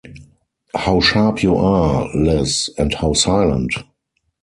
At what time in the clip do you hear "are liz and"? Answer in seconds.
1.57-2.91